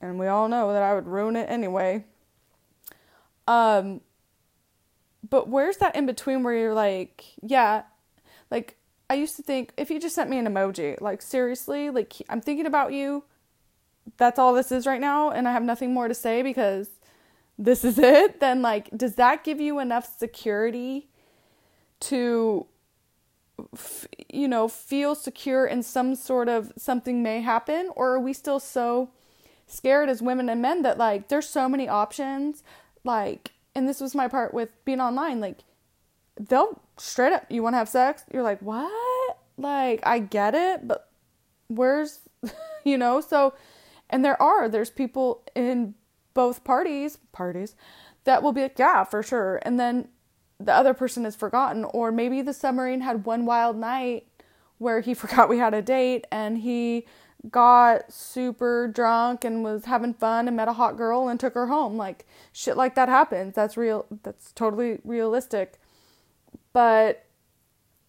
and 0.00 0.18
we 0.18 0.26
all 0.26 0.48
know 0.48 0.72
that 0.72 0.82
I 0.82 0.94
would 0.94 1.06
ruin 1.06 1.36
it 1.36 1.48
anyway. 1.48 2.04
Um 3.46 4.02
but 5.28 5.48
where's 5.48 5.76
that 5.76 5.94
in 5.94 6.06
between 6.06 6.42
where 6.42 6.54
you're 6.54 6.74
like, 6.74 7.24
yeah, 7.42 7.82
like 8.50 8.76
I 9.08 9.14
used 9.14 9.36
to 9.36 9.42
think 9.42 9.72
if 9.76 9.90
you 9.90 10.00
just 10.00 10.14
sent 10.14 10.30
me 10.30 10.38
an 10.38 10.46
emoji, 10.46 11.00
like 11.00 11.22
seriously, 11.22 11.90
like 11.90 12.14
I'm 12.28 12.40
thinking 12.40 12.66
about 12.66 12.92
you. 12.92 13.24
That's 14.16 14.38
all 14.38 14.54
this 14.54 14.72
is 14.72 14.86
right 14.86 15.00
now 15.00 15.30
and 15.30 15.46
I 15.46 15.52
have 15.52 15.62
nothing 15.62 15.94
more 15.94 16.08
to 16.08 16.14
say 16.14 16.42
because 16.42 16.88
this 17.60 17.84
is 17.84 17.98
it, 17.98 18.40
then 18.40 18.62
like 18.62 18.90
does 18.96 19.14
that 19.16 19.44
give 19.44 19.60
you 19.60 19.78
enough 19.78 20.18
security 20.18 21.08
to 22.00 22.66
f- 23.74 24.08
you 24.28 24.48
know, 24.48 24.66
feel 24.68 25.14
secure 25.14 25.66
in 25.66 25.82
some 25.82 26.14
sort 26.14 26.48
of 26.48 26.72
something 26.76 27.22
may 27.22 27.40
happen? 27.42 27.90
Or 27.94 28.14
are 28.14 28.20
we 28.20 28.32
still 28.32 28.60
so 28.60 29.10
scared 29.66 30.08
as 30.08 30.22
women 30.22 30.48
and 30.48 30.62
men 30.62 30.82
that 30.82 30.98
like 30.98 31.28
there's 31.28 31.48
so 31.48 31.68
many 31.68 31.88
options? 31.88 32.62
Like, 33.04 33.52
and 33.74 33.88
this 33.88 34.00
was 34.00 34.14
my 34.14 34.28
part 34.28 34.52
with 34.52 34.70
being 34.84 35.00
online, 35.00 35.40
like, 35.40 35.58
they'll 36.38 36.80
straight 36.96 37.32
up, 37.32 37.46
you 37.50 37.62
want 37.62 37.74
to 37.74 37.78
have 37.78 37.88
sex? 37.88 38.24
You're 38.32 38.42
like, 38.42 38.60
what? 38.60 39.38
Like, 39.56 40.00
I 40.04 40.18
get 40.18 40.54
it, 40.54 40.86
but 40.88 41.08
where's, 41.68 42.20
you 42.84 42.98
know? 42.98 43.20
So, 43.20 43.54
and 44.08 44.24
there 44.24 44.40
are, 44.40 44.68
there's 44.68 44.90
people 44.90 45.42
in 45.54 45.94
both 46.34 46.64
parties, 46.64 47.18
parties, 47.32 47.74
that 48.24 48.42
will 48.42 48.52
be 48.52 48.62
like, 48.62 48.78
yeah, 48.78 49.04
for 49.04 49.22
sure. 49.22 49.60
And 49.62 49.78
then 49.78 50.08
the 50.58 50.74
other 50.74 50.94
person 50.94 51.24
is 51.24 51.34
forgotten 51.34 51.84
or 51.84 52.12
maybe 52.12 52.42
the 52.42 52.52
submarine 52.52 53.00
had 53.00 53.24
one 53.24 53.46
wild 53.46 53.76
night 53.76 54.26
where 54.78 55.00
he 55.00 55.14
forgot 55.14 55.48
we 55.48 55.58
had 55.58 55.74
a 55.74 55.82
date 55.82 56.26
and 56.30 56.58
he 56.58 57.06
got 57.50 58.12
super 58.12 58.86
drunk 58.88 59.44
and 59.44 59.64
was 59.64 59.86
having 59.86 60.12
fun 60.12 60.46
and 60.46 60.56
met 60.56 60.68
a 60.68 60.74
hot 60.74 60.96
girl 60.96 61.28
and 61.28 61.40
took 61.40 61.54
her 61.54 61.68
home. 61.68 61.96
Like 61.96 62.26
shit 62.52 62.76
like 62.76 62.94
that 62.96 63.08
happens. 63.08 63.54
That's 63.54 63.76
real 63.76 64.06
that's 64.22 64.52
totally 64.52 64.98
realistic. 65.04 65.80
But 66.72 67.24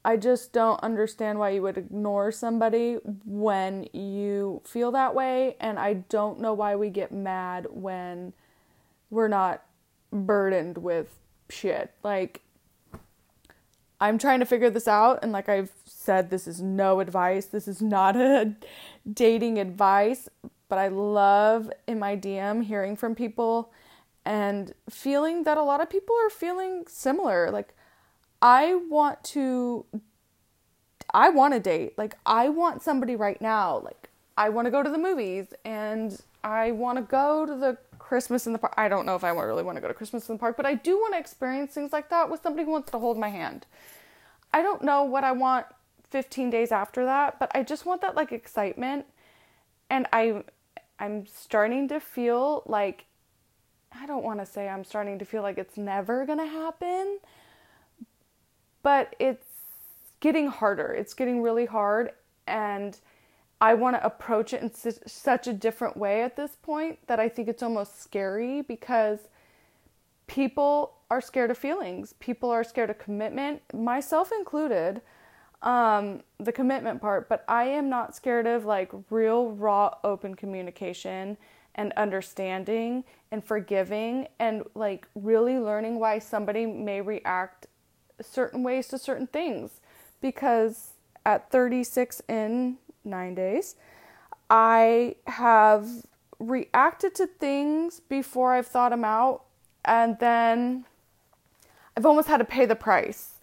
I 0.03 0.17
just 0.17 0.51
don't 0.51 0.79
understand 0.81 1.38
why 1.38 1.51
you 1.51 1.62
would 1.62 1.77
ignore 1.77 2.31
somebody 2.31 2.96
when 3.25 3.88
you 3.93 4.62
feel 4.65 4.91
that 4.91 5.13
way 5.13 5.55
and 5.60 5.77
I 5.77 5.93
don't 5.93 6.39
know 6.39 6.53
why 6.53 6.75
we 6.75 6.89
get 6.89 7.12
mad 7.12 7.67
when 7.70 8.34
we're 9.12 9.27
not 9.27 9.63
burdened 10.12 10.79
with 10.79 11.20
shit. 11.50 11.91
Like, 12.03 12.41
I'm 14.00 14.17
trying 14.17 14.39
to 14.39 14.48
figure 14.48 14.72
this 14.72 14.88
out, 14.88 15.20
and 15.22 15.31
like 15.31 15.48
I've 15.48 15.72
said, 15.86 16.31
this 16.31 16.48
is 16.48 16.60
no 16.60 17.00
advice. 17.01 17.46
This 17.46 17.67
is 17.67 17.81
not 17.81 18.15
a 18.17 18.55
dating 19.12 19.60
advice, 19.60 20.27
but 20.70 20.79
I 20.79 20.88
love 20.88 21.72
in 21.88 22.00
my 22.00 22.17
DM 22.17 22.63
hearing 22.63 22.96
from 22.96 23.13
people 23.13 23.72
and 24.25 24.74
feeling 24.89 25.43
that 25.43 25.58
a 25.58 25.63
lot 25.63 25.81
of 25.81 25.89
people 25.89 26.15
are 26.15 26.29
feeling 26.31 26.86
similar. 26.88 27.51
Like, 27.51 27.75
I 28.41 28.75
want 28.89 29.24
to, 29.25 29.86
I 31.13 31.29
want 31.29 31.53
a 31.53 31.60
date. 31.60 31.98
Like, 31.98 32.17
I 32.25 32.50
want 32.50 32.81
somebody 32.81 33.15
right 33.15 33.39
now. 33.41 33.79
Like, 33.79 34.10
I 34.38 34.50
want 34.50 34.65
to 34.65 34.71
go 34.71 34.81
to 34.81 34.89
the 34.89 34.98
movies 34.98 35.53
and 35.63 36.19
I 36.43 36.71
want 36.71 36.98
to 36.98 37.03
go 37.03 37.45
to 37.45 37.55
the 37.55 37.77
Christmas 38.00 38.48
in 38.48 38.53
the 38.53 38.60
park. 38.60 38.74
I 38.77 38.89
don't 38.89 39.05
know 39.05 39.15
if 39.15 39.24
I 39.24 39.29
really 39.29 39.63
want 39.63 39.77
to 39.77 39.81
go 39.81 39.88
to 39.88 39.93
Christmas 39.93 40.27
in 40.27 40.36
the 40.36 40.39
park, 40.39 40.57
but 40.57 40.65
I 40.65 40.74
do 40.74 40.98
want 40.98 41.13
to 41.13 41.19
experience 41.19 41.74
things 41.74 41.93
like 41.93 42.10
that 42.10 42.29
with 42.29 42.41
somebody 42.41 42.65
who 42.65 42.71
wants 42.71 42.91
to 42.91 43.00
hold 43.00 43.17
my 43.17 43.29
hand. 43.29 43.65
I 44.53 44.62
don't 44.62 44.81
know 44.81 45.03
what 45.03 45.24
I 45.24 45.31
want 45.31 45.65
15 46.10 46.50
days 46.50 46.71
after 46.71 47.05
that, 47.05 47.39
but 47.39 47.51
I 47.55 47.63
just 47.63 47.86
want 47.86 48.01
that 48.01 48.15
like 48.15 48.31
excitement. 48.31 49.05
And 49.89 50.07
I 50.12 50.43
I'm 51.00 51.25
starting 51.25 51.88
to 51.88 52.00
feel 52.00 52.63
like 52.65 53.05
I 53.91 54.05
don't 54.05 54.24
want 54.24 54.39
to 54.39 54.45
say 54.45 54.69
I'm 54.69 54.83
starting 54.83 55.17
to 55.19 55.25
feel 55.25 55.41
like 55.41 55.57
it's 55.57 55.77
never 55.77 56.25
going 56.25 56.38
to 56.38 56.45
happen, 56.45 57.19
but 58.83 59.15
it's 59.19 59.47
getting 60.19 60.47
harder. 60.47 60.93
It's 60.93 61.13
getting 61.13 61.41
really 61.41 61.65
hard 61.65 62.11
and 62.47 63.00
I 63.61 63.75
want 63.75 63.95
to 63.95 64.03
approach 64.03 64.53
it 64.53 64.63
in 64.63 64.71
such 65.07 65.45
a 65.45 65.53
different 65.53 65.95
way 65.95 66.23
at 66.23 66.35
this 66.35 66.57
point 66.63 66.97
that 67.07 67.19
I 67.19 67.29
think 67.29 67.47
it's 67.47 67.61
almost 67.61 68.01
scary 68.01 68.63
because 68.63 69.19
people 70.25 70.93
are 71.11 71.21
scared 71.21 71.51
of 71.51 71.59
feelings. 71.59 72.13
People 72.19 72.50
are 72.50 72.63
scared 72.63 72.89
of 72.89 72.97
commitment, 72.97 73.61
myself 73.71 74.31
included. 74.31 75.01
Um, 75.61 76.23
the 76.39 76.51
commitment 76.51 77.01
part, 77.01 77.29
but 77.29 77.45
I 77.47 77.65
am 77.65 77.88
not 77.88 78.15
scared 78.15 78.47
of 78.47 78.65
like 78.65 78.91
real, 79.11 79.51
raw, 79.51 79.93
open 80.03 80.33
communication 80.33 81.38
and 81.75 81.93
understanding 81.93 83.03
and 83.31 83.45
forgiving 83.45 84.27
and 84.39 84.63
like 84.73 85.07
really 85.13 85.59
learning 85.59 86.00
why 86.00 86.17
somebody 86.17 86.65
may 86.65 87.00
react 87.00 87.67
certain 88.23 88.63
ways 88.63 88.87
to 88.89 88.97
certain 88.97 89.27
things. 89.27 89.71
Because 90.21 90.91
at 91.25 91.49
36 91.51 92.21
in 92.27 92.77
nine 93.03 93.35
days, 93.35 93.75
I 94.49 95.15
have 95.27 95.87
reacted 96.39 97.15
to 97.15 97.27
things 97.27 97.99
before 97.99 98.53
I've 98.53 98.67
thought 98.67 98.89
them 98.89 99.03
out, 99.05 99.43
and 99.85 100.17
then 100.19 100.85
I've 101.95 102.05
almost 102.05 102.27
had 102.27 102.37
to 102.37 102.45
pay 102.45 102.65
the 102.65 102.75
price. 102.75 103.39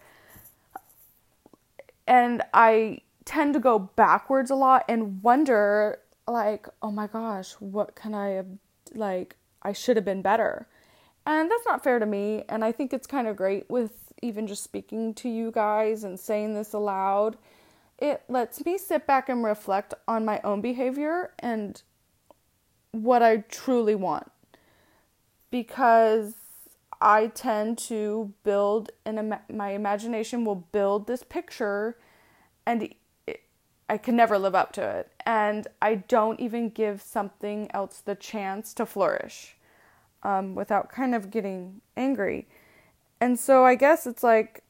And 2.07 2.43
I 2.55 3.01
tend 3.25 3.55
to 3.55 3.61
go 3.61 3.79
backwards 3.79 4.51
a 4.51 4.55
lot 4.55 4.85
and 4.89 5.23
wonder, 5.23 5.99
like, 6.27 6.69
oh 6.83 6.91
my 6.91 7.07
gosh, 7.07 7.53
what 7.61 7.95
can 7.95 8.15
I 8.15 8.31
have, 8.31 8.47
like, 8.95 9.37
I 9.63 9.73
should 9.73 9.97
have 9.97 10.05
been 10.05 10.23
better. 10.23 10.67
And 11.27 11.51
that's 11.51 11.67
not 11.67 11.85
fair 11.85 11.99
to 11.99 12.07
me. 12.07 12.45
And 12.49 12.65
I 12.65 12.73
think 12.73 12.93
it's 12.93 13.07
kind 13.07 13.29
of 13.29 13.37
great 13.37 13.69
with 13.69 14.08
even 14.23 14.47
just 14.47 14.63
speaking 14.63 15.15
to 15.15 15.29
you 15.29 15.51
guys 15.51 16.05
and 16.05 16.19
saying 16.19 16.55
this 16.55 16.73
aloud 16.73 17.37
it 17.99 18.23
lets 18.29 18.65
me 18.65 18.79
sit 18.79 19.07
back 19.07 19.29
and 19.29 19.45
reflect 19.45 19.93
on 20.07 20.25
my 20.25 20.41
own 20.45 20.61
behavior 20.61 21.33
and 21.41 21.83
what 22.93 23.23
I 23.23 23.39
truly 23.39 23.95
want. 23.95 24.31
Because 25.51 26.35
I 27.01 27.29
tend 27.29 27.79
to 27.79 28.33
build, 28.45 28.91
and 29.05 29.39
my 29.53 29.71
imagination 29.71 30.45
will 30.45 30.67
build 30.73 31.07
this 31.07 31.25
picture, 31.25 31.97
and 32.67 32.95
I 33.89 33.99
can 33.99 34.15
never 34.15 34.39
live 34.39 34.55
up 34.55 34.73
to 34.75 34.83
it. 34.83 35.11
And 35.27 35.67
I 35.83 35.97
don't 35.97 36.39
even 36.39 36.69
give 36.69 37.03
something 37.03 37.69
else 37.73 38.01
the 38.05 38.15
chance 38.15 38.75
to 38.75 38.87
flourish 38.87 39.57
um, 40.23 40.55
without 40.55 40.89
kind 40.91 41.15
of 41.15 41.31
getting 41.31 41.81
angry. 41.97 42.47
And 43.21 43.39
so 43.39 43.65
I 43.65 43.75
guess 43.75 44.07
it's 44.07 44.23
like 44.23 44.63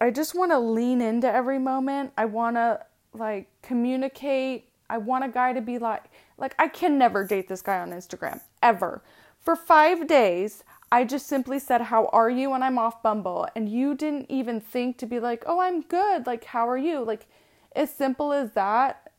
I 0.00 0.10
just 0.10 0.34
want 0.34 0.50
to 0.50 0.58
lean 0.58 1.00
into 1.00 1.30
every 1.30 1.58
moment. 1.58 2.12
I 2.16 2.24
want 2.24 2.56
to 2.56 2.80
like 3.12 3.48
communicate. 3.62 4.68
I 4.90 4.98
want 4.98 5.24
a 5.24 5.28
guy 5.28 5.52
to 5.52 5.60
be 5.60 5.78
like 5.78 6.04
like 6.36 6.54
I 6.58 6.68
can 6.68 6.98
never 6.98 7.26
date 7.26 7.48
this 7.48 7.62
guy 7.62 7.78
on 7.78 7.90
Instagram 7.90 8.40
ever. 8.62 9.02
For 9.40 9.56
5 9.56 10.06
days, 10.06 10.64
I 10.90 11.04
just 11.04 11.26
simply 11.26 11.58
said, 11.58 11.82
"How 11.82 12.06
are 12.06 12.30
you?" 12.30 12.50
when 12.50 12.62
I'm 12.62 12.78
off 12.78 13.02
Bumble, 13.02 13.46
and 13.54 13.68
you 13.68 13.94
didn't 13.94 14.26
even 14.30 14.60
think 14.60 14.98
to 14.98 15.06
be 15.06 15.20
like, 15.20 15.44
"Oh, 15.46 15.60
I'm 15.60 15.82
good." 15.82 16.26
Like, 16.26 16.44
"How 16.44 16.68
are 16.68 16.78
you?" 16.78 17.04
Like 17.04 17.26
as 17.74 17.92
simple 17.92 18.32
as 18.32 18.52
that. 18.52 19.10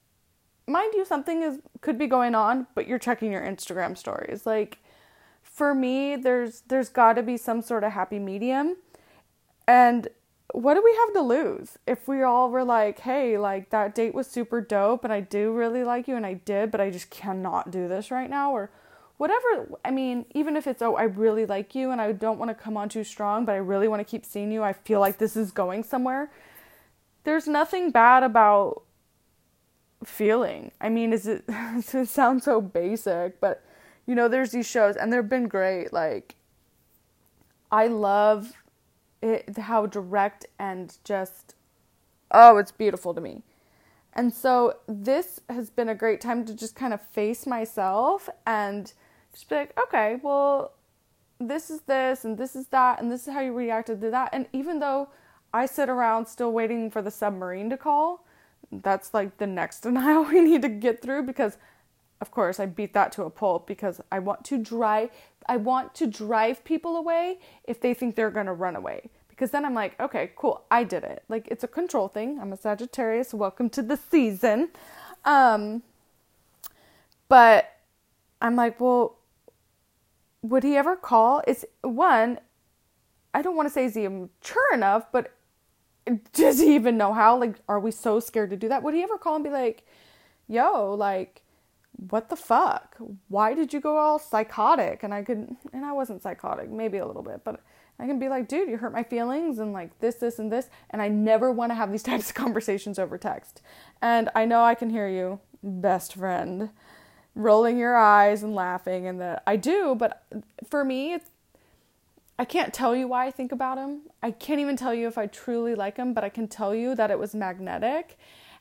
Mind 0.67 0.93
you, 0.95 1.05
something 1.05 1.43
is 1.43 1.60
could 1.81 1.98
be 1.98 2.07
going 2.07 2.34
on, 2.36 2.67
but 2.75 2.88
you're 2.88 3.00
checking 3.00 3.31
your 3.31 3.41
Instagram 3.41 3.98
stories. 3.98 4.45
Like 4.45 4.79
for 5.56 5.74
me, 5.74 6.18
there's 6.18 6.62
there's 6.68 6.90
got 6.90 7.14
to 7.14 7.24
be 7.24 7.38
some 7.38 7.62
sort 7.62 7.86
of 7.86 7.94
happy 7.94 8.20
medium. 8.20 8.76
And 9.68 10.10
what 10.52 10.74
do 10.76 10.84
we 10.84 10.94
have 10.96 11.14
to 11.14 11.22
lose 11.22 11.78
if 11.88 12.08
we 12.10 12.22
all 12.24 12.50
were 12.52 12.66
like, 12.66 13.00
hey, 13.00 13.38
like 13.38 13.70
that 13.70 13.96
date 13.96 14.14
was 14.14 14.28
super 14.28 14.60
dope 14.60 15.04
and 15.06 15.14
I 15.14 15.22
do 15.22 15.54
really 15.54 15.84
like 15.84 16.08
you 16.08 16.18
and 16.18 16.26
I 16.26 16.34
did, 16.34 16.72
but 16.72 16.82
I 16.82 16.90
just 16.90 17.10
cannot 17.10 17.72
do 17.72 17.88
this 17.88 18.12
right 18.12 18.30
now 18.30 18.52
or 18.52 18.70
whatever. 19.18 19.70
I 19.84 19.92
mean, 19.92 20.26
even 20.36 20.58
if 20.58 20.68
it's, 20.68 20.82
oh, 20.82 20.96
I 20.96 21.04
really 21.04 21.46
like 21.46 21.74
you 21.74 21.92
and 21.92 22.02
I 22.02 22.12
don't 22.12 22.38
want 22.38 22.50
to 22.50 22.56
come 22.56 22.78
on 22.78 22.90
too 22.90 23.04
strong, 23.04 23.46
but 23.46 23.54
I 23.54 23.58
really 23.58 23.88
want 23.88 24.02
to 24.02 24.10
keep 24.10 24.26
seeing 24.26 24.52
you, 24.52 24.62
I 24.62 24.74
feel 24.74 25.00
like 25.00 25.18
this 25.18 25.36
is 25.36 25.52
going 25.52 25.84
somewhere. 25.84 26.32
There's 27.24 27.48
nothing 27.48 27.92
bad 27.92 28.24
about 28.24 28.84
feeling. 30.04 30.72
I 30.80 30.90
mean, 30.90 31.12
is 31.14 31.28
it, 31.28 31.44
it 31.50 32.08
sounds 32.10 32.44
so 32.44 32.62
basic, 32.62 33.40
but 33.40 33.64
you 34.06 34.16
know, 34.16 34.28
there's 34.28 34.52
these 34.52 34.68
shows 34.68 34.96
and 34.96 35.12
they've 35.12 35.28
been 35.28 35.48
great. 35.48 35.92
Like, 35.92 36.36
I 37.72 37.88
love 37.88 38.54
it, 39.22 39.58
how 39.58 39.86
direct 39.86 40.46
and 40.60 40.98
just 41.04 41.56
oh, 42.32 42.58
it's 42.58 42.72
beautiful 42.72 43.14
to 43.14 43.22
me. 43.22 43.42
And 44.14 44.34
so 44.34 44.78
this 44.88 45.42
has 45.50 45.70
been 45.70 45.90
a 45.90 45.96
great 45.96 46.22
time 46.22 46.46
to 46.46 46.54
just 46.54 46.76
kind 46.76 46.94
of 46.94 47.02
face 47.02 47.46
myself 47.46 48.30
and 48.46 48.92
just 49.34 49.50
be 49.50 49.56
like, 49.56 49.78
okay, 49.80 50.20
well, 50.22 50.74
this 51.40 51.70
is 51.70 51.82
this 51.82 52.24
and 52.24 52.38
this 52.38 52.56
is 52.56 52.68
that 52.68 53.02
and 53.02 53.12
this 53.12 53.28
is 53.28 53.34
how 53.34 53.42
you 53.42 53.54
reacted 53.54 54.00
to 54.02 54.10
that. 54.12 54.30
And 54.32 54.48
even 54.54 54.80
though 54.80 55.10
I 55.54 55.66
sit 55.66 55.90
around 55.90 56.28
still 56.28 56.52
waiting 56.52 56.90
for 56.90 57.02
the 57.02 57.12
submarine 57.12 57.70
to 57.70 57.78
call, 57.78 58.26
that's 58.72 59.14
like 59.14 59.38
the 59.38 59.48
next 59.48 59.82
denial 59.82 60.24
we 60.24 60.42
need 60.42 60.62
to 60.62 60.70
get 60.70 61.02
through 61.02 61.24
because 61.24 61.58
of 62.22 62.31
course 62.31 62.60
I 62.60 62.65
beat 62.65 62.93
that 62.93 63.12
to 63.13 63.24
a 63.24 63.29
pulp 63.29 63.67
because 63.67 64.01
I 64.12 64.19
want 64.19 64.43
to 64.45 64.57
drive 64.57 65.10
I 65.48 65.57
want 65.57 65.93
to 65.95 66.07
drive 66.07 66.63
people 66.63 66.95
away 66.95 67.39
if 67.65 67.79
they 67.79 67.93
think 67.93 68.15
they're 68.15 68.31
going 68.31 68.48
to 68.48 68.53
run 68.53 68.75
away. 68.75 69.10
Because 69.29 69.51
then 69.51 69.65
I'm 69.65 69.74
like, 69.74 70.00
okay, 70.00 70.31
cool, 70.36 70.63
I 70.72 70.84
did 70.84 71.03
it. 71.03 71.24
Like 71.29 71.48
it's 71.50 71.63
a 71.63 71.67
control 71.67 72.07
thing. 72.07 72.39
I'm 72.39 72.53
a 72.53 72.57
Sagittarius. 72.57 73.34
Welcome 73.34 73.69
to 73.72 73.81
the 73.81 73.98
season. 73.98 74.69
Um, 75.24 75.84
but 77.27 77.72
I'm 78.41 78.55
like, 78.55 78.79
well, 78.79 79.17
would 80.41 80.63
he 80.63 80.77
ever 80.77 80.95
call? 80.95 81.41
It's 81.48 81.65
one, 81.81 82.39
I 83.34 83.41
don't 83.41 83.55
want 83.55 83.67
to 83.67 83.74
say 83.74 83.86
is 83.86 83.95
he 83.95 84.07
mature 84.07 84.74
enough, 84.74 85.12
but 85.12 85.34
does 86.34 86.60
he 86.60 86.75
even 86.75 86.98
know 86.98 87.13
how? 87.13 87.38
Like, 87.38 87.55
are 87.67 87.79
we 87.79 87.91
so 87.91 88.19
scared 88.19 88.51
to 88.51 88.55
do 88.57 88.69
that? 88.69 88.84
Would 88.84 88.93
he 88.93 89.03
ever 89.03 89.17
call 89.17 89.36
and 89.36 89.43
be 89.43 89.50
like, 89.50 89.86
yo, 90.48 90.93
like, 90.93 91.41
what 92.10 92.30
the 92.30 92.36
fuck? 92.36 92.96
Why 93.28 93.54
did 93.54 93.74
you 93.74 93.80
go 93.80 93.98
all 93.98 94.20
psychotic? 94.20 95.04
And 95.04 95.14
I 95.14 95.24
could, 95.24 95.56
and 95.74 95.86
I 95.86 95.92
wasn't 95.92 96.22
psychotic, 96.22 96.70
maybe 96.70 96.98
a 96.98 97.06
little 97.06 97.22
bit, 97.22 97.42
but 97.44 97.62
I 98.00 98.08
can 98.08 98.20
be 98.20 98.28
like, 98.28 98.48
dude, 98.48 98.70
you 98.70 98.78
hurt 98.78 98.94
my 98.94 99.04
feelings 99.04 99.60
and 99.60 99.72
like 99.72 99.98
this, 100.00 100.16
this, 100.16 100.40
and 100.40 100.52
this. 100.52 100.70
And 100.90 101.02
I 101.02 101.08
never 101.08 101.52
want 101.52 101.72
to 101.72 101.75
have 101.75 101.92
these 101.92 102.04
types 102.12 102.30
of 102.30 102.36
conversations 102.36 103.00
over 103.00 103.18
text. 103.18 103.62
And 104.02 104.30
I 104.36 104.46
know 104.46 104.64
I 104.64 104.75
can 104.75 104.90
hear 104.90 105.08
you, 105.08 105.40
best 105.64 106.16
friend, 106.16 106.70
rolling 107.34 107.78
your 107.78 107.96
eyes 107.96 108.44
and 108.44 108.54
laughing. 108.54 109.08
And 109.08 109.22
that 109.22 109.44
I 109.48 109.56
do, 109.56 109.96
but 109.96 110.24
for 110.68 110.84
me, 110.84 111.14
it's, 111.14 111.30
I 112.38 112.44
can't 112.44 112.74
tell 112.74 112.96
you 112.96 113.08
why 113.08 113.28
I 113.28 113.32
think 113.32 113.54
about 113.54 113.78
him. 113.78 114.02
I 114.22 114.32
can't 114.32 114.60
even 114.60 114.75
tell 114.75 114.94
you 114.94 115.08
if 115.08 115.18
I 115.18 115.28
truly 115.28 115.74
like 115.74 115.96
him, 115.96 116.14
but 116.14 116.25
I 116.25 116.30
can 116.30 116.50
tell 116.50 116.75
you 116.75 116.94
that 116.96 117.10
it 117.10 117.18
was 117.18 117.34
magnetic 117.34 118.18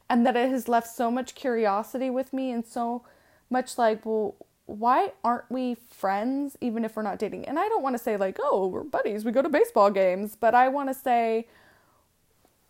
and 0.08 0.24
that 0.26 0.36
it 0.36 0.50
has 0.50 0.68
left 0.68 0.88
so 0.88 1.10
much 1.10 1.34
curiosity 1.34 2.10
with 2.10 2.32
me 2.32 2.52
and 2.52 2.64
so 2.64 3.04
much 3.50 3.78
like, 3.78 4.04
well, 4.04 4.36
why 4.66 5.12
aren't 5.22 5.50
we 5.50 5.74
friends 5.74 6.56
even 6.60 6.84
if 6.84 6.96
we're 6.96 7.02
not 7.02 7.18
dating? 7.18 7.44
And 7.46 7.58
I 7.58 7.68
don't 7.68 7.82
want 7.82 7.96
to 7.96 8.02
say 8.02 8.16
like, 8.16 8.38
oh, 8.42 8.68
we're 8.68 8.82
buddies, 8.82 9.24
we 9.24 9.32
go 9.32 9.42
to 9.42 9.48
baseball 9.48 9.90
games, 9.90 10.36
but 10.38 10.54
I 10.54 10.68
want 10.68 10.88
to 10.88 10.94
say 10.94 11.46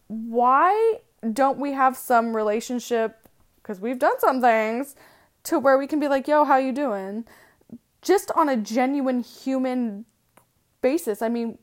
why 0.09 1.01
don't 1.33 1.59
we 1.59 1.73
have 1.73 1.97
some 1.97 2.37
relationship 2.37 3.29
because 3.57 3.81
we've 3.81 3.99
done 3.99 4.19
some 4.21 4.41
things 4.41 4.95
to 5.45 5.59
where 5.59 5.79
we 5.79 5.87
can 5.87 5.99
be 5.99 6.09
like, 6.09 6.29
"Yo, 6.29 6.45
how 6.45 6.59
you 6.59 6.73
doing?" 6.73 7.25
just 8.05 8.31
on 8.33 8.49
a 8.49 8.57
genuine 8.57 9.23
human 9.23 10.05
basis. 10.83 11.23
I 11.23 11.29
mean, 11.29 11.59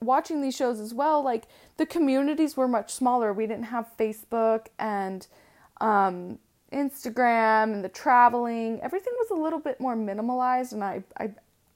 watching 0.00 0.42
these 0.42 0.56
shows 0.56 0.80
as 0.80 0.92
well, 0.92 1.22
like 1.22 1.44
the 1.76 1.86
communities 1.86 2.56
were 2.56 2.68
much 2.68 2.92
smaller. 2.92 3.32
We 3.32 3.46
didn't 3.46 3.66
have 3.66 3.88
Facebook 3.96 4.66
and 4.78 5.26
um, 5.80 6.40
Instagram 6.72 7.72
and 7.72 7.84
the 7.84 7.88
traveling, 7.88 8.80
everything 8.82 9.12
was 9.18 9.30
a 9.30 9.40
little 9.40 9.58
bit 9.58 9.80
more 9.80 9.96
minimalized, 9.96 10.72
and 10.72 10.82
I 10.82 11.04
I 11.18 11.30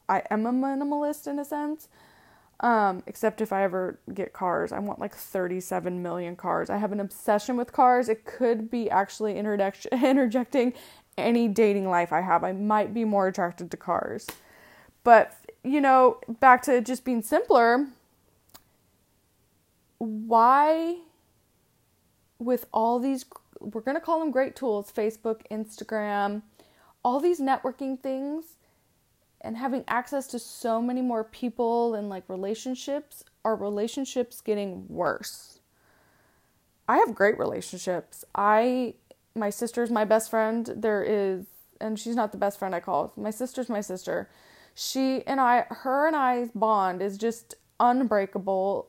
I 0.08 0.22
am 0.30 0.46
a 0.46 0.52
minimalist 0.52 1.26
in 1.26 1.38
a 1.38 1.44
sense. 1.44 1.88
Um, 2.60 3.02
except 3.06 3.42
if 3.42 3.52
I 3.52 3.64
ever 3.64 3.98
get 4.14 4.32
cars, 4.32 4.72
I 4.72 4.78
want 4.78 4.98
like 4.98 5.14
37 5.14 6.02
million 6.02 6.36
cars. 6.36 6.70
I 6.70 6.78
have 6.78 6.90
an 6.90 7.00
obsession 7.00 7.56
with 7.56 7.72
cars. 7.72 8.08
It 8.08 8.24
could 8.24 8.70
be 8.70 8.88
actually 8.88 9.36
interject- 9.36 9.86
interjecting 9.92 10.72
any 11.18 11.48
dating 11.48 11.88
life 11.88 12.12
I 12.12 12.22
have. 12.22 12.44
I 12.44 12.52
might 12.52 12.94
be 12.94 13.04
more 13.04 13.26
attracted 13.26 13.70
to 13.72 13.76
cars. 13.76 14.26
But, 15.04 15.34
you 15.62 15.82
know, 15.82 16.18
back 16.40 16.62
to 16.62 16.80
just 16.80 17.04
being 17.04 17.20
simpler, 17.20 17.88
why, 19.98 20.96
with 22.38 22.66
all 22.72 22.98
these 22.98 23.24
we're 23.60 23.80
going 23.82 23.96
to 23.96 24.00
call 24.00 24.20
them 24.20 24.30
great 24.30 24.56
tools 24.56 24.92
Facebook, 24.92 25.42
Instagram, 25.50 26.42
all 27.04 27.20
these 27.20 27.40
networking 27.40 28.00
things. 28.00 28.44
and 29.40 29.56
having 29.56 29.84
access 29.88 30.26
to 30.28 30.38
so 30.38 30.82
many 30.82 31.02
more 31.02 31.24
people 31.24 31.94
and 31.94 32.08
like 32.08 32.24
relationships, 32.28 33.24
are 33.44 33.54
relationships 33.56 34.40
getting 34.40 34.86
worse? 34.88 35.60
I 36.88 36.98
have 36.98 37.14
great 37.14 37.38
relationships. 37.38 38.24
I 38.34 38.94
my 39.34 39.50
sister's 39.50 39.90
my 39.90 40.04
best 40.04 40.30
friend. 40.30 40.70
There 40.76 41.02
is 41.04 41.46
and 41.80 41.98
she's 41.98 42.16
not 42.16 42.32
the 42.32 42.38
best 42.38 42.58
friend 42.58 42.74
I 42.74 42.80
call. 42.80 43.12
My 43.16 43.30
sister's 43.30 43.68
my 43.68 43.80
sister. 43.82 44.30
She 44.74 45.22
and 45.26 45.40
I 45.40 45.66
her 45.70 46.06
and 46.06 46.16
I's 46.16 46.50
bond 46.54 47.02
is 47.02 47.18
just 47.18 47.54
unbreakable. 47.78 48.88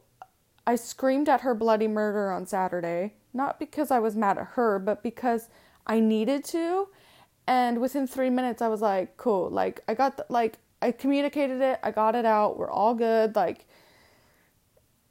I 0.66 0.76
screamed 0.76 1.30
at 1.30 1.42
her 1.42 1.54
bloody 1.56 1.88
murder 1.88 2.32
on 2.32 2.46
Saturday, 2.48 3.16
not 3.34 3.60
because 3.60 3.91
I 3.91 4.00
was 4.00 4.15
mad 4.15 4.38
at 4.38 4.48
her, 4.53 4.79
but 4.79 5.03
because 5.03 5.50
I 5.86 6.00
needed 6.00 6.43
to. 6.46 6.89
And 7.48 7.79
within 7.79 8.07
3 8.07 8.29
minutes 8.29 8.62
I 8.62 8.67
was 8.67 8.81
like, 8.81 9.17
"Cool. 9.17 9.50
Like 9.50 9.81
I 9.88 9.93
got 9.93 10.17
the, 10.17 10.25
like 10.29 10.57
I 10.81 10.91
communicated 10.91 11.62
it. 11.62 11.79
I 11.84 11.91
got 11.91 12.15
it 12.15 12.25
out. 12.25 12.57
We're 12.57 12.72
all 12.72 12.93
good." 12.93 13.36
Like 13.36 13.65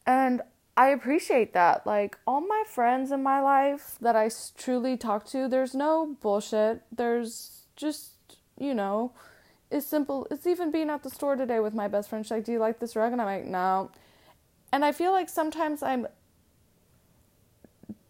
and 0.06 0.42
I 0.76 0.88
appreciate 0.88 1.54
that. 1.54 1.86
Like 1.86 2.18
all 2.26 2.40
my 2.40 2.64
friends 2.68 3.10
in 3.10 3.22
my 3.22 3.40
life 3.40 3.96
that 4.00 4.14
I 4.14 4.30
truly 4.56 4.96
talk 4.96 5.26
to, 5.28 5.48
there's 5.48 5.74
no 5.74 6.16
bullshit. 6.20 6.82
There's 6.94 7.62
just, 7.76 8.12
you 8.58 8.74
know, 8.74 9.12
it's 9.70 9.86
simple. 9.86 10.26
It's 10.30 10.46
even 10.46 10.70
being 10.70 10.90
at 10.90 11.02
the 11.02 11.10
store 11.10 11.34
today 11.34 11.60
with 11.60 11.74
my 11.74 11.88
best 11.88 12.10
friend. 12.10 12.24
She's 12.24 12.30
like, 12.30 12.44
"Do 12.44 12.52
you 12.52 12.58
like 12.58 12.78
this 12.78 12.94
rug?" 12.94 13.12
And 13.12 13.20
I'm 13.20 13.26
like, 13.26 13.46
"No." 13.46 13.90
And 14.72 14.84
I 14.84 14.92
feel 14.92 15.12
like 15.12 15.28
sometimes 15.28 15.82
I'm 15.82 16.06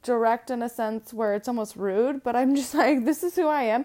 direct 0.06 0.50
in 0.50 0.62
a 0.62 0.68
sense 0.68 1.12
where 1.12 1.34
it's 1.34 1.48
almost 1.48 1.76
rude, 1.76 2.22
but 2.22 2.34
I'm 2.34 2.54
just 2.54 2.74
like, 2.82 3.04
"This 3.04 3.22
is 3.22 3.36
who 3.36 3.46
I 3.46 3.64
am." 3.64 3.84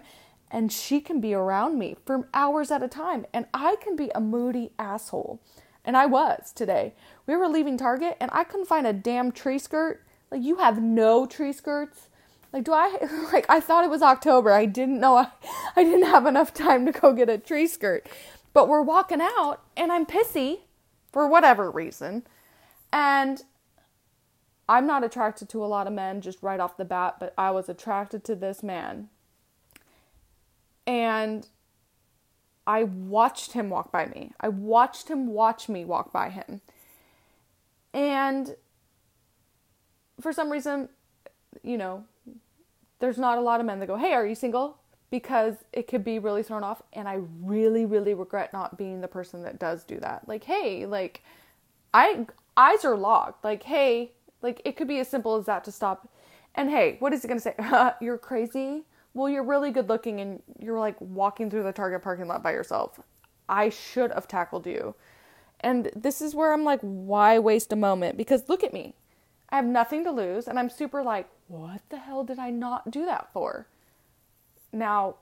And 0.50 0.72
she 0.72 1.00
can 1.00 1.20
be 1.20 1.34
around 1.34 1.78
me 1.78 1.96
for 2.06 2.28
hours 2.32 2.70
at 2.70 2.82
a 2.82 2.88
time, 2.88 3.26
and 3.32 3.46
I 3.52 3.76
can 3.82 3.96
be 3.96 4.10
a 4.14 4.20
moody 4.20 4.70
asshole. 4.78 5.40
And 5.84 5.96
I 5.96 6.06
was 6.06 6.52
today. 6.52 6.94
We 7.26 7.36
were 7.36 7.48
leaving 7.48 7.76
Target 7.76 8.16
and 8.20 8.30
I 8.32 8.44
couldn't 8.44 8.66
find 8.66 8.86
a 8.86 8.92
damn 8.92 9.32
tree 9.32 9.58
skirt. 9.58 10.04
Like, 10.30 10.42
you 10.42 10.56
have 10.56 10.80
no 10.80 11.26
tree 11.26 11.52
skirts? 11.52 12.08
Like, 12.52 12.64
do 12.64 12.72
I, 12.72 12.98
like, 13.32 13.46
I 13.48 13.60
thought 13.60 13.84
it 13.84 13.90
was 13.90 14.02
October. 14.02 14.52
I 14.52 14.66
didn't 14.66 15.00
know 15.00 15.16
I, 15.16 15.28
I 15.76 15.84
didn't 15.84 16.06
have 16.06 16.26
enough 16.26 16.54
time 16.54 16.86
to 16.86 16.92
go 16.92 17.12
get 17.12 17.28
a 17.28 17.38
tree 17.38 17.66
skirt. 17.66 18.06
But 18.52 18.68
we're 18.68 18.82
walking 18.82 19.20
out 19.20 19.60
and 19.76 19.90
I'm 19.90 20.06
pissy 20.06 20.60
for 21.12 21.26
whatever 21.26 21.70
reason. 21.70 22.24
And 22.92 23.42
I'm 24.68 24.86
not 24.86 25.04
attracted 25.04 25.48
to 25.50 25.64
a 25.64 25.66
lot 25.66 25.86
of 25.86 25.92
men 25.92 26.20
just 26.20 26.42
right 26.42 26.60
off 26.60 26.76
the 26.76 26.84
bat, 26.84 27.16
but 27.18 27.34
I 27.36 27.50
was 27.50 27.68
attracted 27.68 28.24
to 28.24 28.34
this 28.34 28.62
man. 28.62 29.08
And 30.86 31.46
I 32.66 32.84
watched 32.84 33.52
him 33.52 33.70
walk 33.70 33.90
by 33.90 34.06
me. 34.06 34.32
I 34.40 34.48
watched 34.48 35.08
him 35.08 35.28
watch 35.28 35.68
me 35.68 35.84
walk 35.84 36.12
by 36.12 36.30
him. 36.30 36.60
And 37.92 38.56
for 40.20 40.32
some 40.32 40.50
reason, 40.50 40.88
you 41.62 41.76
know, 41.76 42.04
there's 43.00 43.18
not 43.18 43.38
a 43.38 43.40
lot 43.40 43.60
of 43.60 43.66
men 43.66 43.80
that 43.80 43.86
go, 43.86 43.96
Hey, 43.96 44.12
are 44.12 44.26
you 44.26 44.34
single? 44.34 44.78
Because 45.10 45.56
it 45.72 45.88
could 45.88 46.04
be 46.04 46.18
really 46.18 46.42
thrown 46.42 46.64
off. 46.64 46.82
And 46.92 47.08
I 47.08 47.20
really, 47.42 47.84
really 47.84 48.14
regret 48.14 48.52
not 48.52 48.78
being 48.78 49.00
the 49.00 49.08
person 49.08 49.42
that 49.42 49.58
does 49.58 49.84
do 49.84 49.98
that. 50.00 50.26
Like, 50.26 50.44
hey, 50.44 50.86
like, 50.86 51.22
I 51.92 52.26
eyes 52.56 52.84
are 52.84 52.96
locked. 52.96 53.44
Like, 53.44 53.64
hey, 53.64 54.12
like 54.42 54.60
it 54.64 54.76
could 54.76 54.88
be 54.88 54.98
as 54.98 55.08
simple 55.08 55.36
as 55.36 55.46
that 55.46 55.64
to 55.64 55.72
stop. 55.72 56.08
And 56.54 56.70
hey, 56.70 56.96
what 56.98 57.12
is 57.12 57.22
he 57.22 57.28
gonna 57.28 57.40
say? 57.40 57.54
You're 58.00 58.18
crazy 58.18 58.84
well, 59.14 59.28
you're 59.28 59.44
really 59.44 59.70
good 59.70 59.88
looking 59.88 60.20
and 60.20 60.42
you're 60.58 60.78
like 60.78 60.96
walking 61.00 61.50
through 61.50 61.64
the 61.64 61.72
Target 61.72 62.02
parking 62.02 62.28
lot 62.28 62.42
by 62.42 62.52
yourself. 62.52 63.00
I 63.48 63.68
should 63.68 64.10
have 64.12 64.26
tackled 64.26 64.66
you. 64.66 64.94
And 65.60 65.90
this 65.94 66.22
is 66.22 66.34
where 66.34 66.52
I'm 66.52 66.64
like, 66.64 66.80
why 66.80 67.38
waste 67.38 67.72
a 67.72 67.76
moment? 67.76 68.16
Because 68.16 68.48
look 68.48 68.64
at 68.64 68.72
me. 68.72 68.94
I 69.50 69.56
have 69.56 69.66
nothing 69.66 70.02
to 70.04 70.10
lose. 70.10 70.48
And 70.48 70.58
I'm 70.58 70.70
super 70.70 71.02
like, 71.02 71.28
what 71.48 71.82
the 71.90 71.98
hell 71.98 72.24
did 72.24 72.38
I 72.38 72.50
not 72.50 72.90
do 72.90 73.04
that 73.04 73.28
for? 73.32 73.66
Now, 74.72 75.16